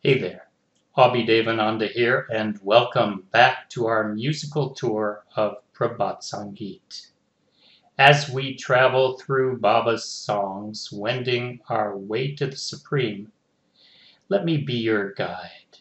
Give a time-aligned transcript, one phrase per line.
[0.00, 0.46] Hey there,
[0.96, 7.08] Abhi Devananda here, and welcome back to our musical tour of Prabhat Sangeet.
[7.98, 13.32] As we travel through Baba's songs, wending our way to the Supreme,
[14.28, 15.78] let me be your guide.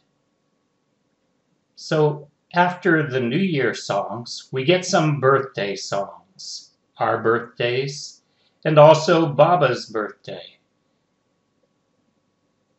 [1.75, 8.23] So, after the New Year songs, we get some birthday songs, our birthdays,
[8.65, 10.56] and also Baba's birthday.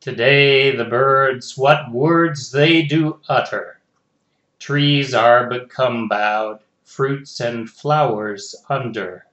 [0.09, 3.83] Today the birds, what words they do utter!
[4.59, 9.27] Trees are become bowed, fruits and flowers under.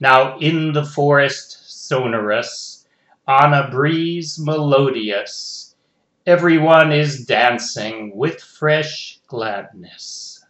[0.00, 2.86] Now in the forest sonorous,
[3.26, 5.74] on a breeze melodious,
[6.24, 10.42] Every one is dancing with fresh gladness.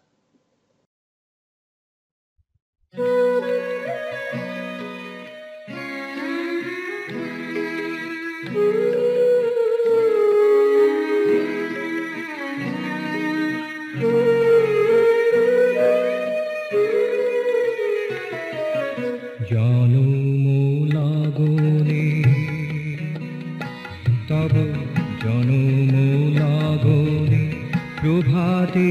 [24.28, 24.54] তব
[25.24, 27.44] জনমূলাগনে
[28.00, 28.90] প্রভাতে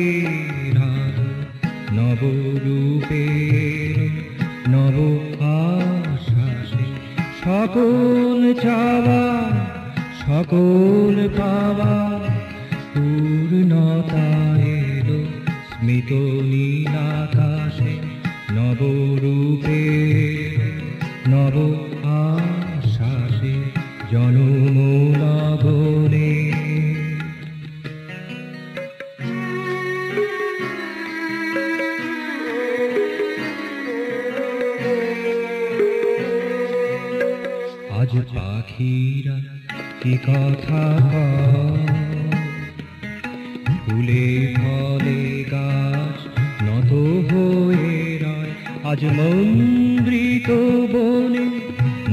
[1.94, 3.26] নবরূপে
[4.68, 4.98] নব
[5.56, 6.86] আশ্বাসে।
[7.44, 9.26] সকল চাওয়া,
[10.26, 11.96] সকল পাওয়া
[12.94, 14.28] পূর্ণতা
[14.80, 15.20] এলো
[15.70, 16.12] স্মিত
[16.52, 17.94] নীলাকাশে
[18.54, 19.82] নবরূপে
[21.28, 21.87] নব
[38.00, 39.38] আজ পাখিরা
[40.02, 40.84] কি কথা
[43.84, 45.20] ফুলে ফলে
[45.52, 46.20] গাছ
[46.66, 46.92] নত
[47.28, 48.52] হয়ে রয়।
[48.90, 50.50] আজ মন্দ্রিত
[50.94, 51.46] বনে,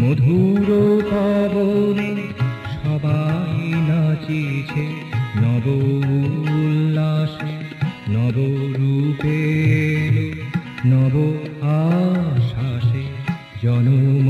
[0.01, 0.69] মধুর
[1.11, 2.11] পবনে
[2.75, 4.87] সবাই নাচিছে
[5.43, 5.67] নব
[6.59, 7.55] উল্লাসে,
[8.15, 8.37] নব
[8.79, 9.41] রূপে
[10.91, 11.15] নব
[11.79, 13.05] আশ্বাসে
[13.63, 14.24] জনম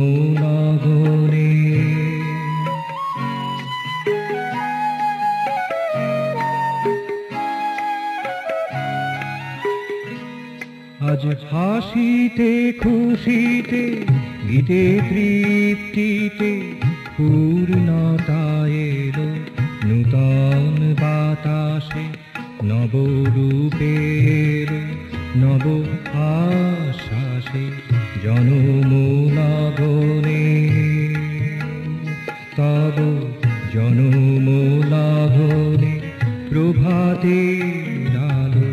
[11.05, 13.85] আজ হাসিতে, খুশিতে
[14.49, 16.53] গীতে তৃপ্তিতে
[17.17, 18.45] পূর্ণতা
[18.89, 19.29] এলো
[19.85, 22.07] নূতন বাতাসে
[22.65, 24.69] নবরূপের
[25.37, 25.65] নব
[26.31, 27.65] আশ্বাসে
[28.25, 30.45] জনমূলগনে
[32.57, 32.97] তব
[33.75, 35.95] জনমূলগনে
[36.51, 37.39] প্রভাতে
[38.31, 38.69] আলো